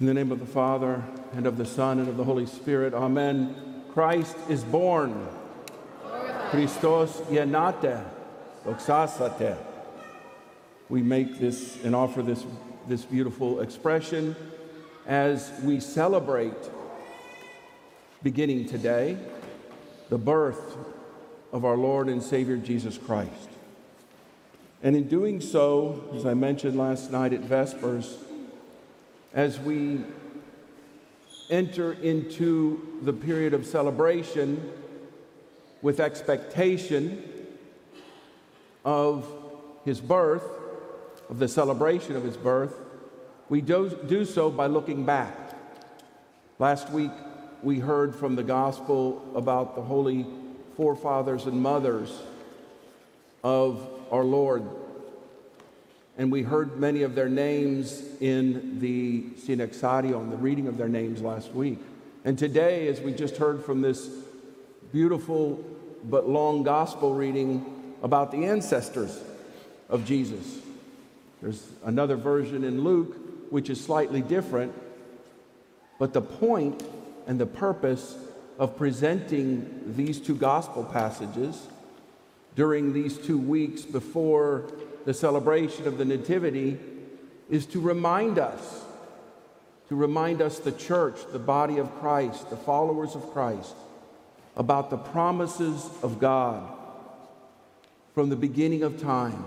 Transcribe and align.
In 0.00 0.06
the 0.06 0.14
name 0.14 0.32
of 0.32 0.40
the 0.40 0.46
Father, 0.46 1.04
and 1.34 1.46
of 1.46 1.56
the 1.56 1.66
Son, 1.66 1.98
and 1.98 2.08
of 2.08 2.16
the 2.16 2.24
Holy 2.24 2.46
Spirit, 2.46 2.94
Amen. 2.94 3.84
Christ 3.92 4.36
is 4.48 4.64
born. 4.64 5.28
Christos 6.50 7.20
yenate, 7.30 8.02
doxasate. 8.64 9.56
We 10.88 11.02
make 11.02 11.38
this 11.38 11.82
and 11.84 11.94
offer 11.94 12.22
this, 12.22 12.44
this 12.88 13.04
beautiful 13.04 13.60
expression 13.60 14.34
as 15.06 15.52
we 15.62 15.78
celebrate, 15.78 16.52
beginning 18.22 18.66
today, 18.66 19.16
the 20.08 20.18
birth 20.18 20.76
of 21.52 21.64
our 21.64 21.76
Lord 21.76 22.08
and 22.08 22.22
Savior 22.22 22.56
Jesus 22.56 22.96
Christ. 22.96 23.50
And 24.82 24.96
in 24.96 25.06
doing 25.06 25.40
so, 25.40 26.10
as 26.14 26.26
I 26.26 26.34
mentioned 26.34 26.76
last 26.76 27.12
night 27.12 27.32
at 27.32 27.42
Vespers, 27.42 28.16
as 29.34 29.58
we 29.58 30.04
enter 31.50 31.92
into 31.92 32.98
the 33.02 33.12
period 33.12 33.54
of 33.54 33.66
celebration 33.66 34.72
with 35.80 36.00
expectation 36.00 37.22
of 38.84 39.26
his 39.84 40.00
birth, 40.00 40.44
of 41.28 41.38
the 41.38 41.48
celebration 41.48 42.16
of 42.16 42.24
his 42.24 42.36
birth, 42.36 42.74
we 43.48 43.60
do, 43.60 43.98
do 44.06 44.24
so 44.24 44.50
by 44.50 44.66
looking 44.66 45.04
back. 45.04 45.36
Last 46.58 46.90
week, 46.90 47.10
we 47.62 47.78
heard 47.78 48.14
from 48.14 48.36
the 48.36 48.42
gospel 48.42 49.22
about 49.34 49.74
the 49.74 49.82
holy 49.82 50.26
forefathers 50.76 51.46
and 51.46 51.60
mothers 51.60 52.22
of 53.42 53.88
our 54.10 54.24
Lord 54.24 54.62
and 56.18 56.30
we 56.30 56.42
heard 56.42 56.78
many 56.78 57.02
of 57.02 57.14
their 57.14 57.28
names 57.28 58.02
in 58.20 58.78
the 58.80 59.22
Synaxarion, 59.46 60.30
the 60.30 60.36
reading 60.36 60.68
of 60.68 60.76
their 60.76 60.88
names 60.88 61.22
last 61.22 61.52
week. 61.52 61.78
And 62.24 62.38
today, 62.38 62.88
as 62.88 63.00
we 63.00 63.12
just 63.12 63.36
heard 63.36 63.64
from 63.64 63.80
this 63.80 64.08
beautiful 64.92 65.64
but 66.04 66.28
long 66.28 66.62
gospel 66.62 67.14
reading 67.14 67.94
about 68.02 68.30
the 68.30 68.44
ancestors 68.44 69.18
of 69.88 70.04
Jesus, 70.04 70.58
there's 71.40 71.66
another 71.84 72.16
version 72.16 72.62
in 72.62 72.84
Luke 72.84 73.16
which 73.50 73.68
is 73.70 73.82
slightly 73.82 74.20
different, 74.20 74.72
but 75.98 76.12
the 76.12 76.22
point 76.22 76.82
and 77.26 77.38
the 77.38 77.46
purpose 77.46 78.16
of 78.58 78.76
presenting 78.76 79.94
these 79.96 80.20
two 80.20 80.34
gospel 80.34 80.84
passages 80.84 81.66
during 82.54 82.92
these 82.92 83.16
two 83.18 83.38
weeks 83.38 83.82
before 83.82 84.70
the 85.04 85.14
celebration 85.14 85.86
of 85.86 85.98
the 85.98 86.04
Nativity 86.04 86.78
is 87.50 87.66
to 87.66 87.80
remind 87.80 88.38
us, 88.38 88.84
to 89.88 89.96
remind 89.96 90.40
us, 90.40 90.58
the 90.58 90.72
church, 90.72 91.18
the 91.32 91.38
body 91.38 91.78
of 91.78 91.94
Christ, 92.00 92.50
the 92.50 92.56
followers 92.56 93.14
of 93.14 93.32
Christ, 93.32 93.74
about 94.56 94.90
the 94.90 94.96
promises 94.96 95.88
of 96.02 96.18
God 96.18 96.62
from 98.14 98.28
the 98.28 98.36
beginning 98.36 98.82
of 98.82 99.00
time, 99.00 99.44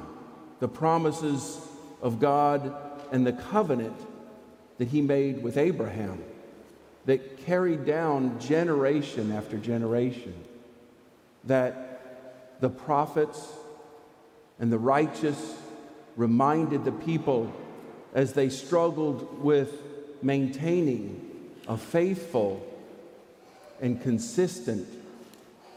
the 0.59 0.67
promises 0.67 1.59
of 2.01 2.19
God 2.19 2.75
and 3.11 3.25
the 3.25 3.33
covenant 3.33 3.95
that 4.77 4.87
He 4.89 5.01
made 5.01 5.41
with 5.41 5.57
Abraham 5.57 6.23
that 7.05 7.45
carried 7.45 7.85
down 7.85 8.39
generation 8.39 9.31
after 9.31 9.57
generation, 9.57 10.33
that 11.43 12.57
the 12.59 12.69
prophets, 12.69 13.47
and 14.59 14.71
the 14.71 14.77
righteous 14.77 15.55
reminded 16.15 16.85
the 16.85 16.91
people 16.91 17.51
as 18.13 18.33
they 18.33 18.49
struggled 18.49 19.43
with 19.43 19.81
maintaining 20.21 21.51
a 21.67 21.77
faithful 21.77 22.65
and 23.81 24.01
consistent 24.01 24.87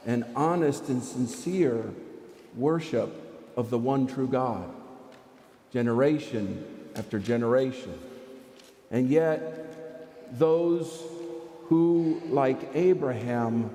and 0.07 0.25
honest 0.37 0.89
and 0.89 1.03
sincere 1.03 1.85
worship 2.57 3.11
of 3.57 3.71
the 3.71 3.79
one 3.79 4.07
true 4.07 4.29
God, 4.29 4.71
generation 5.73 6.65
after 6.95 7.19
generation. 7.19 7.99
And 8.91 9.09
yet, 9.09 10.39
those 10.39 11.03
who, 11.65 12.23
like 12.29 12.71
Abraham, 12.75 13.71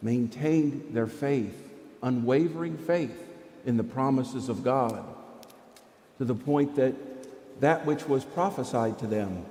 maintained 0.00 0.94
their 0.94 1.06
faith, 1.06 1.60
unwavering 2.02 2.78
faith, 2.78 3.29
in 3.66 3.76
the 3.76 3.84
promises 3.84 4.48
of 4.48 4.64
God 4.64 5.04
to 6.18 6.24
the 6.24 6.34
point 6.34 6.76
that 6.76 6.94
that 7.60 7.84
which 7.84 8.08
was 8.08 8.24
prophesied 8.24 8.98
to 8.98 9.06
them, 9.06 9.44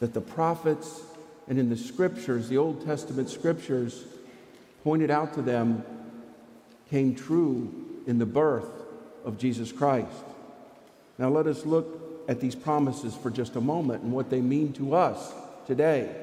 that 0.00 0.14
the 0.14 0.20
prophets 0.20 1.02
and 1.48 1.58
in 1.58 1.68
the 1.68 1.76
scriptures, 1.76 2.48
the 2.48 2.58
Old 2.58 2.84
Testament 2.84 3.28
scriptures, 3.28 4.04
pointed 4.82 5.10
out 5.10 5.34
to 5.34 5.42
them, 5.42 5.84
came 6.90 7.14
true 7.14 8.02
in 8.06 8.18
the 8.18 8.26
birth 8.26 8.68
of 9.24 9.38
Jesus 9.38 9.72
Christ. 9.72 10.08
Now 11.18 11.28
let 11.28 11.46
us 11.46 11.66
look 11.66 12.24
at 12.28 12.40
these 12.40 12.54
promises 12.54 13.14
for 13.14 13.30
just 13.30 13.56
a 13.56 13.60
moment 13.60 14.02
and 14.02 14.12
what 14.12 14.30
they 14.30 14.40
mean 14.40 14.72
to 14.74 14.94
us 14.94 15.32
today. 15.66 16.14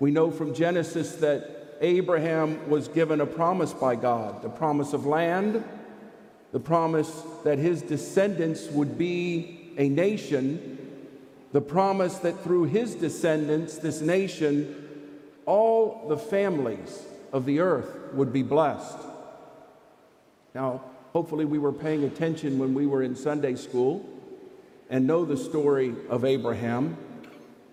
We 0.00 0.10
know 0.10 0.30
from 0.30 0.54
Genesis 0.54 1.16
that 1.16 1.78
Abraham 1.80 2.68
was 2.70 2.88
given 2.88 3.20
a 3.20 3.26
promise 3.26 3.72
by 3.72 3.96
God 3.96 4.42
the 4.42 4.48
promise 4.48 4.92
of 4.92 5.06
land 5.06 5.64
the 6.54 6.60
promise 6.60 7.24
that 7.42 7.58
his 7.58 7.82
descendants 7.82 8.68
would 8.68 8.96
be 8.96 9.72
a 9.76 9.88
nation, 9.88 10.78
the 11.50 11.60
promise 11.60 12.18
that 12.18 12.44
through 12.44 12.62
his 12.62 12.94
descendants, 12.94 13.78
this 13.78 14.00
nation, 14.00 15.10
all 15.46 16.06
the 16.08 16.16
families 16.16 17.02
of 17.32 17.44
the 17.44 17.58
earth 17.58 18.12
would 18.12 18.32
be 18.32 18.44
blessed. 18.44 18.96
Now, 20.54 20.80
hopefully, 21.12 21.44
we 21.44 21.58
were 21.58 21.72
paying 21.72 22.04
attention 22.04 22.60
when 22.60 22.72
we 22.72 22.86
were 22.86 23.02
in 23.02 23.16
Sunday 23.16 23.56
school 23.56 24.08
and 24.88 25.08
know 25.08 25.24
the 25.24 25.36
story 25.36 25.92
of 26.08 26.24
Abraham. 26.24 26.96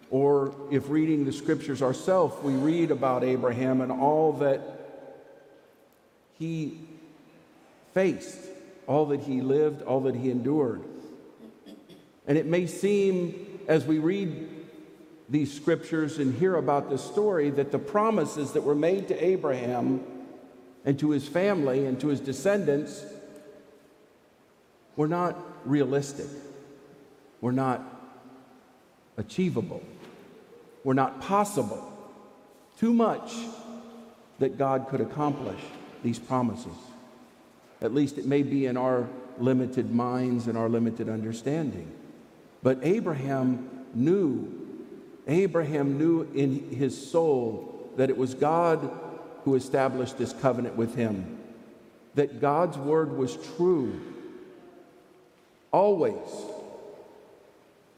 Or 0.09 0.56
if 0.72 0.90
reading 0.90 1.24
the 1.25 1.34
scriptures 1.34 1.84
ourselves, 1.84 2.44
we 2.44 2.53
read 2.53 2.90
about 2.90 3.24
Abraham 3.24 3.81
and 3.81 3.92
all 3.92 4.34
that 4.40 4.59
he 6.40 6.80
faced 7.94 8.48
all 8.91 9.06
that 9.06 9.22
he 9.22 9.40
lived, 9.40 9.81
all 9.84 10.02
that 10.02 10.16
he 10.16 10.29
endured. 10.29 10.84
And 12.28 12.38
it 12.38 12.46
may 12.46 12.68
seem, 12.68 13.62
as 13.69 13.85
we 13.85 14.00
read 14.00 14.50
these 15.29 15.53
scriptures 15.53 16.18
and 16.18 16.35
hear 16.38 16.57
about 16.57 16.90
this 16.90 17.01
story, 17.01 17.50
that 17.51 17.72
the 17.72 17.80
promises 17.80 18.51
that 18.51 18.63
were 18.63 18.75
made 18.75 19.07
to 19.07 19.25
Abraham 19.25 20.03
and 20.84 21.00
to 21.00 21.12
his 21.12 21.25
family 21.25 21.85
and 21.85 22.01
to 22.01 22.09
his 22.09 22.19
descendants 22.19 23.06
were 24.97 25.07
not 25.07 25.38
realistic, 25.63 26.28
were 27.40 27.53
not 27.53 27.81
achievable, 29.16 29.81
were 30.84 30.94
not 30.94 31.22
possible. 31.22 31.81
Too 32.78 32.94
much 32.94 33.34
that 34.40 34.57
God 34.57 34.88
could 34.90 35.00
accomplish 35.00 35.62
these 36.03 36.19
promises. 36.19 36.91
At 37.81 37.94
least 37.94 38.18
it 38.18 38.25
may 38.25 38.44
be 38.44 38.66
in 38.68 38.78
our 38.78 39.08
limited 39.40 39.94
minds 39.94 40.47
and 40.47 40.58
our 40.58 40.69
limited 40.69 41.09
understanding. 41.09 41.92
But 42.62 42.80
Abraham 42.84 43.86
knew, 43.94 44.52
Abraham 45.28 45.97
knew 45.97 46.30
in 46.34 46.69
his 46.69 47.09
soul 47.12 47.90
that 47.97 48.09
it 48.09 48.18
was 48.18 48.34
God 48.34 48.92
who 49.44 49.56
established 49.56 50.18
this 50.18 50.34
covenant 50.34 50.75
with 50.75 50.96
him, 50.96 51.40
that 52.16 52.40
God's 52.40 52.78
word 52.78 53.18
was 53.18 53.38
true. 53.58 54.00
Always. 55.72 56.30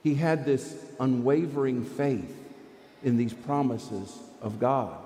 He 0.04 0.16
had 0.16 0.46
this 0.46 0.76
unwavering 1.00 1.84
faith 1.84 2.34
in 3.04 3.18
these 3.18 3.34
promises 3.34 4.18
of 4.42 4.60
God. 4.60 4.98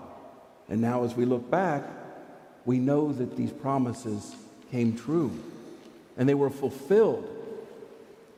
And 0.70 0.82
now, 0.82 1.04
as 1.04 1.16
we 1.16 1.26
look 1.26 1.50
back, 1.50 1.84
we 2.66 2.80
know 2.80 3.14
that 3.14 3.38
these 3.38 3.52
promises 3.52 4.36
came 4.72 4.96
true. 4.96 5.32
And 6.18 6.28
they 6.28 6.34
were 6.34 6.50
fulfilled 6.50 7.28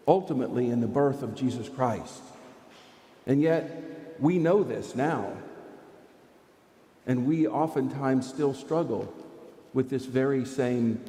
ultimately 0.07 0.69
in 0.69 0.81
the 0.81 0.87
birth 0.87 1.21
of 1.21 1.35
Jesus 1.35 1.69
Christ. 1.69 2.21
And 3.27 3.41
yet, 3.41 4.17
we 4.19 4.37
know 4.37 4.63
this 4.63 4.95
now. 4.95 5.31
And 7.05 7.25
we 7.25 7.47
oftentimes 7.47 8.27
still 8.27 8.53
struggle 8.53 9.13
with 9.73 9.89
this 9.89 10.05
very 10.05 10.45
same 10.45 10.99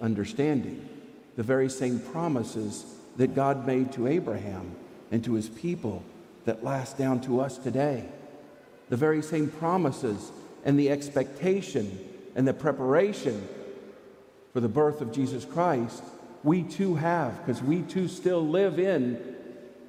understanding, 0.00 0.88
the 1.36 1.42
very 1.42 1.68
same 1.68 1.98
promises 1.98 2.84
that 3.16 3.34
God 3.34 3.66
made 3.66 3.92
to 3.92 4.06
Abraham 4.06 4.74
and 5.10 5.22
to 5.24 5.34
his 5.34 5.48
people 5.48 6.02
that 6.44 6.64
last 6.64 6.98
down 6.98 7.20
to 7.22 7.40
us 7.40 7.58
today. 7.58 8.04
The 8.88 8.96
very 8.96 9.22
same 9.22 9.48
promises 9.48 10.30
and 10.64 10.78
the 10.78 10.90
expectation 10.90 11.98
and 12.34 12.46
the 12.46 12.54
preparation 12.54 13.46
for 14.54 14.60
the 14.60 14.68
birth 14.68 15.00
of 15.00 15.12
Jesus 15.12 15.44
Christ, 15.44 16.02
we 16.44 16.62
too 16.62 16.94
have, 16.94 17.36
because 17.44 17.60
we 17.60 17.82
too 17.82 18.06
still 18.06 18.46
live 18.46 18.78
in 18.78 19.20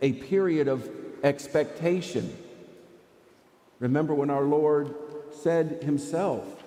a 0.01 0.13
period 0.13 0.67
of 0.67 0.89
expectation. 1.23 2.35
Remember 3.79 4.15
when 4.15 4.31
our 4.31 4.41
Lord 4.41 4.95
said 5.43 5.83
himself, 5.83 6.63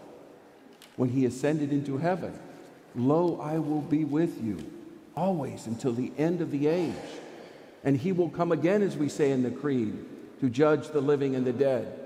when 0.95 1.09
he 1.09 1.27
ascended 1.27 1.73
into 1.73 1.99
heaven, 1.99 2.39
Lo, 2.95 3.41
I 3.41 3.59
will 3.59 3.83
be 3.83 4.05
with 4.05 4.43
you 4.45 4.59
always 5.17 5.67
until 5.67 5.93
the 5.93 6.13
end 6.17 6.41
of 6.41 6.53
the 6.53 6.69
age. 6.69 6.95
And 7.83 7.97
he 7.97 8.13
will 8.13 8.31
come 8.31 8.53
again, 8.53 8.83
as 8.83 8.97
we 8.97 9.09
say 9.09 9.33
in 9.33 9.43
the 9.43 9.51
Creed, 9.51 10.05
to 10.39 10.49
judge 10.49 10.89
the 10.91 11.01
living 11.01 11.35
and 11.35 11.45
the 11.45 11.53
dead. 11.53 11.99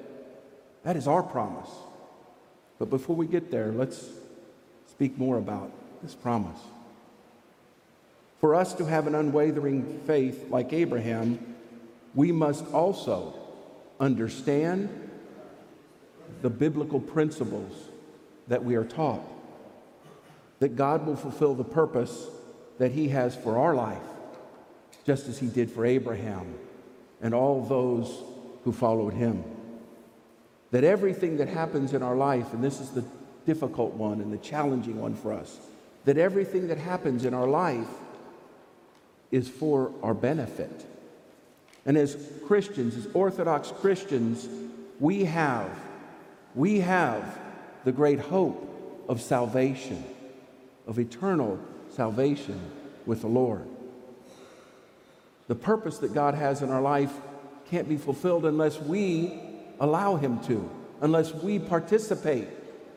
That 0.84 0.96
is 0.96 1.06
our 1.06 1.22
promise. 1.22 1.68
But 2.78 2.88
before 2.88 3.14
we 3.14 3.26
get 3.26 3.50
there, 3.50 3.72
let's 3.72 4.08
speak 4.86 5.18
more 5.18 5.36
about 5.36 5.70
this 6.02 6.14
promise. 6.14 6.58
For 8.40 8.54
us 8.54 8.74
to 8.74 8.84
have 8.84 9.06
an 9.06 9.14
unwavering 9.14 10.00
faith 10.06 10.50
like 10.50 10.72
Abraham, 10.72 11.54
we 12.14 12.32
must 12.32 12.66
also 12.72 13.38
understand 14.00 14.88
the 16.42 16.50
biblical 16.50 17.00
principles 17.00 17.72
that 18.48 18.64
we 18.64 18.74
are 18.74 18.84
taught 18.84 19.22
that 20.58 20.76
God 20.76 21.06
will 21.06 21.16
fulfill 21.16 21.56
the 21.56 21.64
purpose 21.64 22.28
that 22.78 22.92
He 22.92 23.08
has 23.08 23.34
for 23.34 23.58
our 23.58 23.74
life, 23.74 24.02
just 25.04 25.26
as 25.26 25.38
He 25.38 25.48
did 25.48 25.68
for 25.68 25.84
Abraham 25.84 26.54
and 27.20 27.34
all 27.34 27.62
those 27.62 28.22
who 28.62 28.72
followed 28.72 29.12
Him. 29.12 29.42
That 30.70 30.84
everything 30.84 31.38
that 31.38 31.48
happens 31.48 31.94
in 31.94 32.02
our 32.02 32.14
life, 32.14 32.52
and 32.52 32.62
this 32.62 32.80
is 32.80 32.90
the 32.90 33.04
difficult 33.44 33.94
one 33.94 34.20
and 34.20 34.32
the 34.32 34.38
challenging 34.38 35.00
one 35.00 35.16
for 35.16 35.32
us, 35.32 35.58
that 36.04 36.18
everything 36.18 36.68
that 36.68 36.78
happens 36.78 37.24
in 37.24 37.34
our 37.34 37.46
life 37.46 37.88
is 39.30 39.48
for 39.48 39.92
our 40.02 40.14
benefit. 40.14 40.86
And 41.86 41.96
as 41.96 42.16
Christians, 42.46 42.96
as 42.96 43.08
Orthodox 43.14 43.72
Christians, 43.80 44.48
we 45.00 45.24
have, 45.24 45.70
we 46.54 46.80
have 46.80 47.38
the 47.84 47.92
great 47.92 48.20
hope 48.20 49.04
of 49.08 49.20
salvation 49.20 50.04
of 50.86 50.98
eternal 50.98 51.58
salvation 51.90 52.60
with 53.06 53.20
the 53.20 53.28
Lord. 53.28 53.66
The 55.48 55.54
purpose 55.54 55.98
that 55.98 56.14
God 56.14 56.34
has 56.34 56.62
in 56.62 56.70
our 56.70 56.82
life 56.82 57.12
can't 57.70 57.88
be 57.88 57.96
fulfilled 57.96 58.46
unless 58.46 58.80
we 58.80 59.40
allow 59.80 60.16
Him 60.16 60.40
to, 60.44 60.68
unless 61.00 61.32
we 61.32 61.58
participate. 61.58 62.48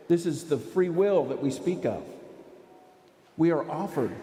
This 0.08 0.26
is 0.26 0.46
the 0.46 0.58
free 0.58 0.90
will 0.90 1.26
that 1.26 1.42
we 1.42 1.52
speak 1.52 1.86
of. 1.86 2.04
We 3.38 3.52
are 3.52 3.70
offered. 3.70 4.16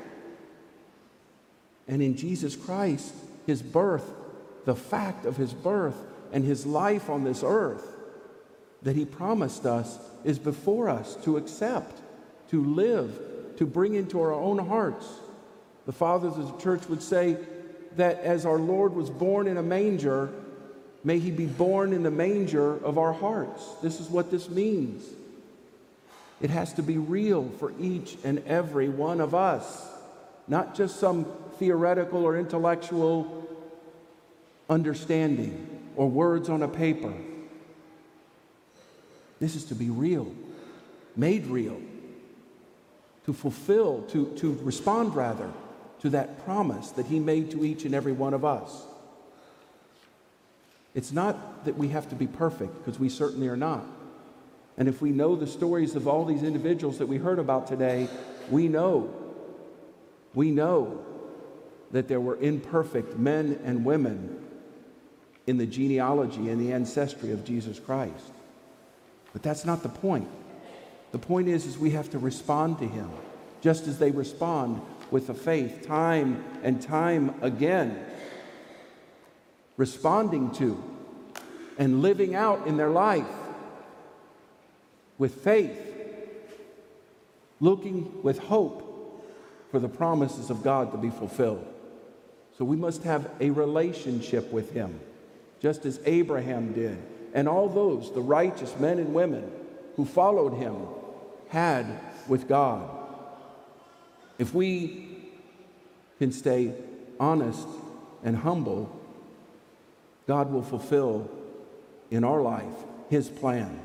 And 1.89 2.03
in 2.03 2.17
Jesus 2.17 2.57
Christ, 2.57 3.15
His 3.47 3.63
birth, 3.63 4.09
the 4.65 4.77
fact 4.77 5.27
of 5.27 5.37
His 5.37 5.53
birth 5.53 5.97
and 6.33 6.45
His 6.45 6.65
life 6.65 7.11
on 7.11 7.25
this 7.25 7.43
earth 7.45 7.87
that 8.83 8.97
He 8.97 9.05
promised 9.05 9.67
us 9.67 9.99
is 10.25 10.39
before 10.39 10.89
us 10.89 11.17
to 11.25 11.37
accept, 11.37 12.01
to 12.51 12.65
live, 12.65 13.19
to 13.59 13.67
bring 13.67 13.95
into 13.95 14.21
our 14.21 14.33
own 14.33 14.59
hearts. 14.59 15.07
The 15.87 15.93
fathers 15.93 16.37
of 16.37 16.53
the 16.53 16.63
church 16.63 16.89
would 16.89 17.03
say 17.03 17.37
that 17.97 18.21
as 18.21 18.47
our 18.47 18.59
Lord 18.59 18.95
was 18.95 19.11
born 19.11 19.47
in 19.47 19.57
a 19.57 19.63
manger, 19.63 20.33
may 21.05 21.19
he 21.19 21.31
be 21.31 21.47
born 21.47 21.93
in 21.93 22.03
the 22.03 22.11
manger 22.11 22.83
of 22.85 22.99
our 22.99 23.13
hearts. 23.13 23.65
This 23.83 24.01
is 24.01 24.09
what 24.09 24.31
this 24.31 24.49
means. 24.49 25.05
It 26.43 26.51
has 26.51 26.73
to 26.75 26.83
be 26.83 26.99
real 26.99 27.49
for 27.59 27.73
each 27.81 28.19
and 28.25 28.41
every 28.47 28.89
one 28.89 29.21
of 29.21 29.35
us, 29.35 29.89
not 30.49 30.75
just 30.75 30.99
some 30.99 31.25
theoretical 31.59 32.25
or 32.25 32.37
intellectual 32.37 33.49
understanding 34.69 35.69
or 35.95 36.11
words 36.11 36.49
on 36.49 36.63
a 36.63 36.69
paper. 36.69 37.15
This 39.39 39.55
is 39.55 39.65
to 39.67 39.77
be 39.77 39.89
real, 39.89 40.35
made 41.17 41.47
real 41.47 41.81
to 43.25 43.33
fulfill, 43.33 44.03
to, 44.09 44.27
to 44.37 44.59
respond 44.63 45.15
rather, 45.15 45.51
to 46.01 46.11
that 46.11 46.45
promise 46.45 46.91
that 46.91 47.07
He 47.07 47.21
made 47.21 47.53
to 47.53 47.65
each 47.65 47.85
and 47.85 47.95
every 47.95 48.13
one 48.13 48.35
of 48.35 48.45
us. 48.45 48.83
It's 50.95 51.13
not 51.13 51.65
that 51.65 51.79
we 51.79 51.89
have 51.89 52.09
to 52.09 52.17
be 52.17 52.27
perfect, 52.27 52.77
because 52.79 52.99
we 52.99 53.09
certainly 53.09 53.47
are 53.47 53.57
not. 53.57 53.87
And 54.77 54.89
if 54.89 55.03
we 55.03 55.11
know 55.11 55.37
the 55.37 55.47
stories 55.47 55.95
of 55.95 56.09
all 56.09 56.25
these 56.25 56.43
individuals 56.43 56.99
that 56.99 57.07
we 57.07 57.19
heard 57.19 57.39
about 57.39 57.67
today, 57.67 58.09
we 58.51 58.69
know, 58.69 59.13
we 60.35 60.51
know 60.51 61.05
that 61.91 62.09
there 62.09 62.21
were 62.21 62.37
imperfect 62.37 63.19
men 63.19 63.61
and 63.65 63.85
women 63.85 64.43
in 65.47 65.59
the 65.59 65.67
genealogy 65.67 66.49
and 66.49 66.61
the 66.61 66.73
ancestry 66.73 67.33
of 67.33 67.45
Jesus 67.45 67.79
Christ. 67.79 68.33
But 69.33 69.43
that's 69.43 69.65
not 69.65 69.83
the 69.83 69.89
point. 69.89 70.29
The 71.13 71.19
point 71.19 71.49
is, 71.49 71.67
is 71.67 71.77
we 71.77 71.91
have 71.91 72.11
to 72.11 72.19
respond 72.19 72.79
to 72.79 72.87
him, 72.87 73.11
just 73.61 73.87
as 73.87 73.99
they 73.99 74.11
respond 74.11 74.81
with 75.11 75.27
the 75.27 75.35
faith 75.35 75.87
time 75.87 76.43
and 76.63 76.81
time 76.81 77.35
again. 77.43 78.05
Responding 79.77 80.51
to 80.53 80.83
and 81.79 82.01
living 82.01 82.35
out 82.35 82.67
in 82.67 82.77
their 82.77 82.91
life 82.91 83.27
with 85.19 85.43
faith, 85.43 85.79
looking 87.61 88.23
with 88.23 88.39
hope 88.39 88.89
for 89.71 89.79
the 89.79 89.89
promises 89.89 90.51
of 90.51 90.63
God 90.63 90.93
to 90.93 90.99
be 90.99 91.11
fulfilled. 91.11 91.67
So 92.59 92.65
we 92.65 92.77
must 92.77 93.03
have 93.05 93.31
a 93.41 93.51
relationship 93.51 94.53
with 94.53 94.73
Him, 94.73 95.01
just 95.61 95.87
as 95.87 96.01
Abraham 96.05 96.73
did, 96.73 96.99
and 97.35 97.49
all 97.49 97.69
those, 97.69 98.13
the 98.13 98.21
righteous 98.21 98.79
men 98.79 98.99
and 98.99 99.15
women 99.15 99.51
who 99.97 100.05
followed 100.05 100.55
Him 100.55 100.77
had 101.49 101.87
with 102.29 102.49
God. 102.49 102.89
If 104.39 104.55
we 104.55 105.09
can 106.19 106.33
stay 106.33 106.75
honest 107.19 107.69
and 108.23 108.37
humble, 108.37 108.95
God 110.27 110.53
will 110.53 110.63
fulfill 110.63 111.31
in 112.11 112.25
our 112.25 112.43
life 112.43 112.75
His 113.09 113.29
plan. 113.29 113.81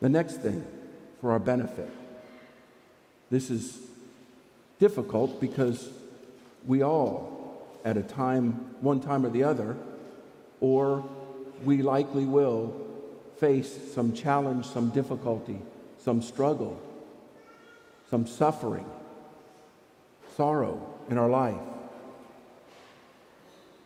The 0.00 0.08
next 0.08 0.36
thing 0.36 0.64
for 1.20 1.32
our 1.32 1.38
benefit. 1.38 1.90
This 3.30 3.50
is 3.50 3.78
difficult 4.78 5.40
because 5.40 5.88
we 6.66 6.82
all, 6.82 7.66
at 7.84 7.96
a 7.96 8.02
time, 8.02 8.74
one 8.80 9.00
time 9.00 9.24
or 9.24 9.30
the 9.30 9.42
other, 9.42 9.76
or 10.60 11.04
we 11.64 11.82
likely 11.82 12.24
will 12.24 12.74
face 13.38 13.92
some 13.94 14.12
challenge, 14.12 14.66
some 14.66 14.90
difficulty, 14.90 15.58
some 15.98 16.22
struggle, 16.22 16.80
some 18.10 18.26
suffering, 18.26 18.86
sorrow 20.36 20.94
in 21.10 21.18
our 21.18 21.28
life. 21.28 21.60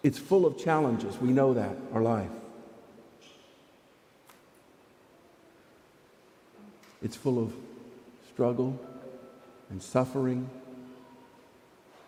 It's 0.03 0.19
full 0.19 0.47
of 0.47 0.59
challenges. 0.59 1.19
We 1.19 1.31
know 1.31 1.55
that, 1.55 1.77
our 1.93 2.03
life. 2.03 2.31
It's 7.03 7.17
full 7.17 7.43
of 7.43 7.53
struggle 8.33 8.79
and 9.71 9.83
suffering, 9.83 10.49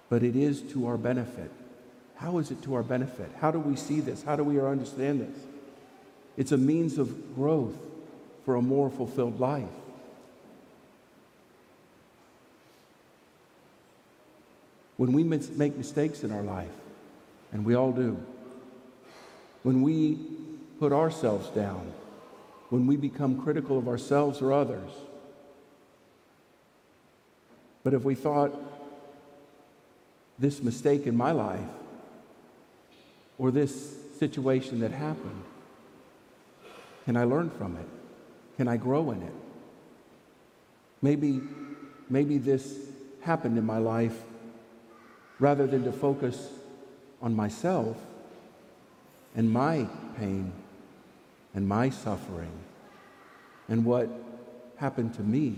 but 0.09 0.23
it 0.23 0.37
is 0.37 0.61
to 0.73 0.87
our 0.87 0.97
benefit. 0.97 1.51
How 2.17 2.39
is 2.39 2.51
it 2.51 2.63
to 2.63 2.75
our 2.75 2.83
benefit? 2.83 3.31
How 3.41 3.51
do 3.51 3.59
we 3.59 3.77
see 3.77 4.01
this? 4.01 4.23
How 4.23 4.37
do 4.37 4.45
we 4.45 4.61
understand 4.61 5.21
this? 5.21 5.43
It's 6.37 6.53
a 6.53 6.57
means 6.57 6.99
of 6.99 7.35
growth 7.35 7.75
for 8.45 8.57
a 8.57 8.63
more 8.63 8.91
fulfilled 8.91 9.41
life. 9.41 9.65
When 14.97 15.13
we 15.13 15.25
make 15.25 15.77
mistakes 15.77 16.23
in 16.23 16.31
our 16.31 16.43
life, 16.43 16.71
and 17.53 17.65
we 17.65 17.75
all 17.75 17.93
do, 17.93 18.23
when 19.63 19.83
we 19.83 20.19
put 20.79 20.93
ourselves 20.93 21.49
down, 21.51 21.93
when 22.73 22.87
we 22.87 22.97
become 22.97 23.39
critical 23.43 23.77
of 23.77 23.87
ourselves 23.87 24.41
or 24.41 24.51
others, 24.51 24.91
but 27.85 27.93
if 27.93 28.03
we 28.03 28.15
thought, 28.15 28.51
this 30.39 30.63
mistake 30.63 31.07
in 31.07 31.15
my 31.15 31.33
life, 31.33 31.61
or 33.37 33.51
this 33.51 33.95
situation 34.19 34.81
that 34.81 34.91
happened, 34.91 35.43
can 37.05 37.15
I 37.15 37.25
learn 37.25 37.51
from 37.51 37.77
it? 37.77 37.87
Can 38.57 38.69
I 38.69 38.79
grow 38.79 39.11
in 39.11 39.21
it? 39.21 39.35
Maybe, 41.03 41.43
maybe 42.09 42.39
this 42.39 42.75
happened 43.21 43.59
in 43.59 43.67
my 43.67 43.79
life 43.79 44.19
rather 45.39 45.67
than 45.67 45.85
to 45.85 45.93
focus 45.93 46.49
on 47.21 47.37
myself 47.37 47.99
and 49.37 49.53
my 49.53 49.87
pain 50.17 50.55
and 51.55 51.67
my 51.67 51.91
suffering 51.91 52.53
and 53.69 53.85
what 53.85 54.09
happened 54.77 55.15
to 55.15 55.23
me. 55.23 55.57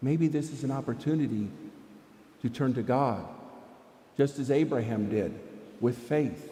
Maybe 0.00 0.28
this 0.28 0.52
is 0.52 0.64
an 0.64 0.70
opportunity 0.70 1.48
to 2.42 2.48
turn 2.48 2.74
to 2.74 2.82
God 2.82 3.26
just 4.16 4.38
as 4.38 4.50
Abraham 4.50 5.08
did 5.08 5.38
with 5.80 5.98
faith 5.98 6.50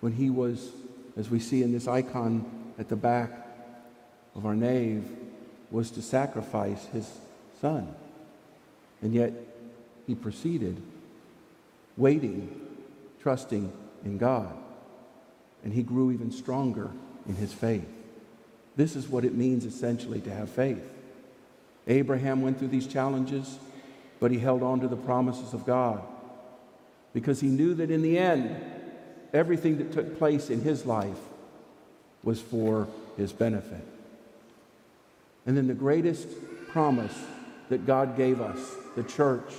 when 0.00 0.12
he 0.12 0.30
was, 0.30 0.70
as 1.16 1.28
we 1.28 1.40
see 1.40 1.62
in 1.62 1.72
this 1.72 1.88
icon 1.88 2.44
at 2.78 2.88
the 2.88 2.96
back 2.96 3.30
of 4.34 4.46
our 4.46 4.54
nave, 4.54 5.04
was 5.70 5.90
to 5.90 6.02
sacrifice 6.02 6.86
his 6.86 7.10
son. 7.60 7.94
And 9.02 9.12
yet 9.12 9.32
he 10.06 10.14
proceeded, 10.14 10.80
waiting, 11.96 12.60
trusting 13.20 13.72
in 14.04 14.18
God. 14.18 14.56
And 15.64 15.72
he 15.72 15.82
grew 15.82 16.12
even 16.12 16.30
stronger 16.30 16.90
in 17.28 17.36
his 17.36 17.52
faith. 17.52 17.86
This 18.76 18.96
is 18.96 19.08
what 19.08 19.24
it 19.24 19.34
means 19.34 19.64
essentially 19.64 20.20
to 20.22 20.34
have 20.34 20.48
faith. 20.48 20.82
Abraham 21.86 22.42
went 22.42 22.58
through 22.58 22.68
these 22.68 22.86
challenges, 22.86 23.58
but 24.20 24.30
he 24.30 24.38
held 24.38 24.62
on 24.62 24.80
to 24.80 24.88
the 24.88 24.96
promises 24.96 25.52
of 25.52 25.64
God 25.64 26.02
because 27.12 27.40
he 27.40 27.48
knew 27.48 27.74
that 27.74 27.90
in 27.90 28.02
the 28.02 28.18
end, 28.18 28.56
everything 29.32 29.78
that 29.78 29.92
took 29.92 30.18
place 30.18 30.50
in 30.50 30.60
his 30.60 30.86
life 30.86 31.18
was 32.22 32.40
for 32.40 32.88
his 33.16 33.32
benefit. 33.32 33.84
And 35.46 35.56
then 35.56 35.66
the 35.66 35.74
greatest 35.74 36.28
promise 36.68 37.16
that 37.70 37.86
God 37.86 38.16
gave 38.16 38.40
us, 38.40 38.58
the 38.96 39.02
church, 39.02 39.52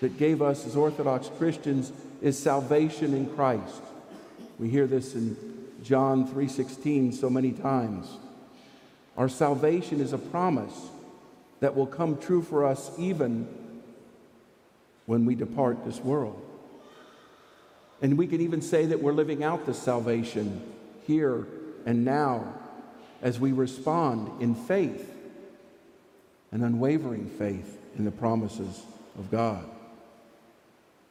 that 0.00 0.18
gave 0.18 0.42
us 0.42 0.66
as 0.66 0.76
Orthodox 0.76 1.30
Christians, 1.38 1.92
is 2.22 2.38
salvation 2.38 3.14
in 3.14 3.26
Christ. 3.34 3.82
We 4.58 4.68
hear 4.68 4.86
this 4.86 5.14
in 5.14 5.36
John 5.82 6.26
3:16 6.26 7.12
so 7.12 7.30
many 7.30 7.52
times. 7.52 8.18
Our 9.16 9.28
salvation 9.28 10.00
is 10.00 10.12
a 10.12 10.18
promise 10.18 10.90
that 11.60 11.76
will 11.76 11.86
come 11.86 12.16
true 12.18 12.42
for 12.42 12.64
us 12.64 12.90
even 12.98 13.46
when 15.06 15.24
we 15.24 15.34
depart 15.34 15.84
this 15.84 16.02
world. 16.02 16.40
And 18.02 18.16
we 18.16 18.26
can 18.26 18.40
even 18.40 18.62
say 18.62 18.86
that 18.86 19.02
we're 19.02 19.12
living 19.12 19.44
out 19.44 19.66
this 19.66 19.78
salvation 19.78 20.62
here 21.06 21.46
and 21.84 22.04
now 22.04 22.54
as 23.22 23.38
we 23.38 23.52
respond 23.52 24.40
in 24.40 24.54
faith, 24.54 25.14
an 26.52 26.62
unwavering 26.62 27.28
faith 27.28 27.78
in 27.98 28.04
the 28.04 28.10
promises 28.10 28.82
of 29.18 29.30
God. 29.30 29.64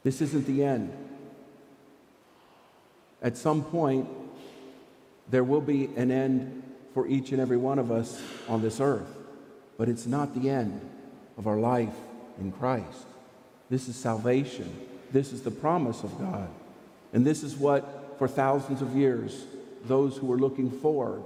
This 0.02 0.20
isn't 0.20 0.46
the 0.46 0.64
end. 0.64 0.92
At 3.22 3.36
some 3.36 3.62
point, 3.62 4.08
there 5.30 5.44
will 5.44 5.60
be 5.60 5.86
an 5.96 6.10
end 6.10 6.62
for 6.92 7.06
each 7.06 7.30
and 7.32 7.40
every 7.40 7.56
one 7.56 7.78
of 7.78 7.90
us 7.90 8.20
on 8.48 8.62
this 8.62 8.80
earth, 8.80 9.08
but 9.78 9.88
it's 9.88 10.06
not 10.06 10.34
the 10.34 10.50
end 10.50 10.80
of 11.38 11.46
our 11.46 11.58
life 11.58 11.94
in 12.38 12.52
Christ. 12.52 13.06
This 13.68 13.88
is 13.88 13.96
salvation. 13.96 14.86
This 15.12 15.32
is 15.32 15.42
the 15.42 15.50
promise 15.50 16.02
of 16.02 16.18
God. 16.18 16.48
And 17.12 17.24
this 17.24 17.42
is 17.42 17.56
what, 17.56 18.16
for 18.18 18.28
thousands 18.28 18.82
of 18.82 18.96
years, 18.96 19.44
those 19.84 20.16
who 20.16 20.26
were 20.26 20.38
looking 20.38 20.70
forward 20.70 21.22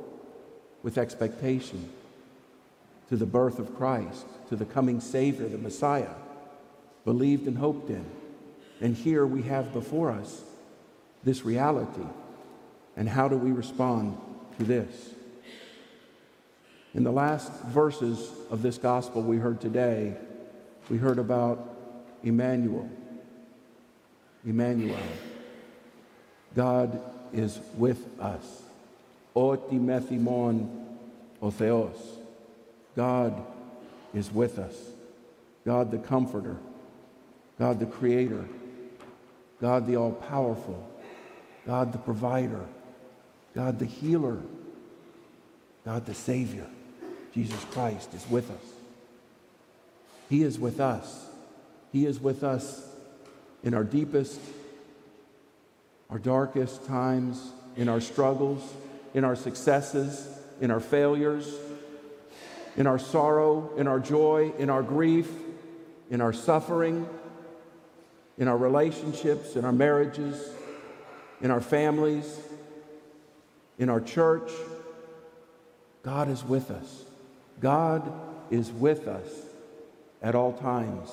with 0.83 0.99
expectation 0.99 1.91
to 3.09 3.17
the 3.17 3.27
birth 3.27 3.59
of 3.59 3.77
Christ, 3.77 4.27
to 4.49 4.57
the 4.57 4.65
coming 4.65 5.01
Savior, 5.01 5.49
the 5.49 5.59
Messiah, 5.59 6.15
believed 7.05 7.47
and 7.47 7.59
hoped 7.59 7.91
in. 7.91 8.05
And 8.81 8.95
here 8.95 9.27
we 9.27 9.43
have 9.43 9.73
before 9.73 10.11
us 10.11 10.43
this 11.23 11.45
reality. 11.45 12.07
And 12.97 13.09
how 13.09 13.29
do 13.29 13.37
we 13.37 13.53
respond 13.53 14.19
to 14.59 14.65
this? 14.65 15.11
In 16.95 17.03
the 17.03 17.11
last 17.11 17.53
verses 17.65 18.31
of 18.51 18.63
this 18.63 18.79
gospel 18.79 19.23
we 19.23 19.39
heard 19.39 19.61
today, 19.61 20.17
we 20.89 20.97
heard 20.97 21.19
about 21.19 21.77
Emmanuel. 22.23 22.89
Emmanuel. 24.47 24.97
God 26.55 27.01
is 27.33 27.59
with 27.77 28.21
us. 28.21 28.63
Oti 29.35 29.77
methimon 29.77 30.87
otheos. 31.43 31.97
God 32.95 33.45
is 34.15 34.31
with 34.31 34.59
us. 34.59 34.75
God 35.67 35.91
the 35.91 35.99
Comforter. 35.99 36.57
God 37.59 37.81
the 37.81 37.87
Creator. 37.87 38.45
God 39.61 39.87
the 39.87 39.97
All 39.97 40.13
Powerful. 40.13 40.89
God 41.67 41.93
the 41.93 41.99
Provider. 41.99 42.65
God 43.55 43.79
the 43.79 43.85
Healer. 43.87 44.41
God 45.85 46.07
the 46.07 46.15
Savior. 46.15 46.67
Jesus 47.35 47.65
Christ 47.71 48.15
is 48.15 48.29
with 48.29 48.51
us. 48.51 48.73
He 50.31 50.43
is 50.43 50.59
with 50.59 50.81
us. 50.81 51.27
He 51.93 52.07
is 52.07 52.21
with 52.21 52.43
us 52.43 52.87
in 53.63 53.75
our 53.75 53.85
deepest 53.85 54.41
our 56.11 56.19
darkest 56.19 56.87
times, 56.87 57.53
in 57.77 57.89
our 57.89 58.01
struggles, 58.01 58.63
in 59.15 59.25
our 59.25 59.35
successes, 59.35 60.29
in 60.61 60.71
our 60.71 60.79
failures, 60.79 61.53
in 62.77 62.87
our 62.87 62.99
sorrow, 62.99 63.73
in 63.77 63.89
our 63.89 63.99
joy, 63.99 64.53
in 64.59 64.71
our 64.71 64.83
grief, 64.83 65.29
in 66.11 66.21
our 66.21 66.33
suffering, 66.33 67.09
in 68.39 68.49
our 68.49 68.57
relationships, 68.57 69.57
in 69.57 69.65
our 69.65 69.73
marriages, 69.73 70.51
in 71.41 71.51
our 71.51 71.61
families, 71.61 72.39
in 73.79 73.89
our 73.89 74.01
church. 74.01 74.51
God 76.03 76.29
is 76.29 76.45
with 76.45 76.71
us. 76.71 77.05
God 77.61 78.13
is 78.51 78.71
with 78.71 79.09
us 79.09 79.29
at 80.23 80.35
all 80.35 80.53
times 80.53 81.11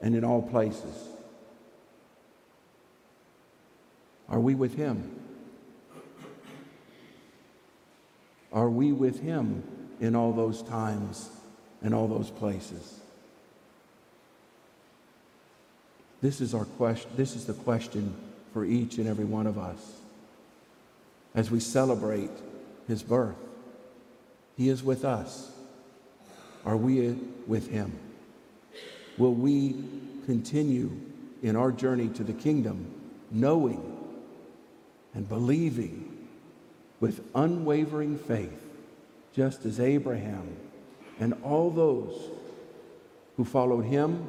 and 0.00 0.14
in 0.14 0.24
all 0.24 0.42
places. 0.42 1.08
Are 4.28 4.40
we 4.40 4.54
with 4.54 4.76
Him? 4.76 5.14
Are 8.52 8.70
we 8.70 8.92
with 8.92 9.20
Him 9.20 9.62
in 10.00 10.14
all 10.14 10.32
those 10.32 10.62
times 10.62 11.30
and 11.82 11.94
all 11.94 12.08
those 12.08 12.30
places? 12.30 13.00
This 16.20 16.40
is 16.40 16.54
our 16.54 16.64
question. 16.64 17.10
This 17.16 17.36
is 17.36 17.46
the 17.46 17.52
question 17.52 18.14
for 18.52 18.64
each 18.64 18.98
and 18.98 19.06
every 19.06 19.24
one 19.24 19.46
of 19.46 19.58
us 19.58 19.98
as 21.34 21.50
we 21.50 21.60
celebrate 21.60 22.30
his 22.86 23.02
birth. 23.02 23.36
He 24.56 24.68
is 24.68 24.82
with 24.82 25.04
us. 25.04 25.50
Are 26.64 26.76
we 26.76 27.16
with 27.46 27.68
him? 27.70 27.98
Will 29.16 29.34
we 29.34 29.84
continue 30.26 30.90
in 31.42 31.56
our 31.56 31.72
journey 31.72 32.08
to 32.08 32.24
the 32.24 32.32
kingdom 32.32 32.92
knowing 33.30 33.96
and 35.14 35.28
believing 35.28 36.26
with 37.00 37.24
unwavering 37.34 38.18
faith, 38.18 38.64
just 39.32 39.64
as 39.64 39.78
Abraham 39.78 40.56
and 41.20 41.34
all 41.42 41.70
those 41.70 42.30
who 43.36 43.44
followed 43.44 43.84
him 43.84 44.26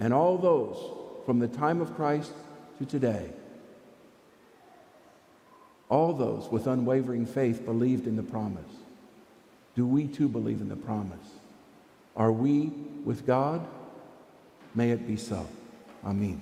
and 0.00 0.12
all 0.12 0.38
those 0.38 0.76
from 1.26 1.38
the 1.38 1.48
time 1.48 1.80
of 1.80 1.94
Christ 1.94 2.32
to 2.78 2.86
today. 2.86 3.30
All 5.92 6.14
those 6.14 6.48
with 6.48 6.66
unwavering 6.68 7.26
faith 7.26 7.66
believed 7.66 8.06
in 8.06 8.16
the 8.16 8.22
promise. 8.22 8.64
Do 9.76 9.86
we 9.86 10.06
too 10.06 10.26
believe 10.26 10.62
in 10.62 10.70
the 10.70 10.74
promise? 10.74 11.28
Are 12.16 12.32
we 12.32 12.72
with 13.04 13.26
God? 13.26 13.68
May 14.74 14.92
it 14.92 15.06
be 15.06 15.18
so. 15.18 15.46
Amen. 16.02 16.40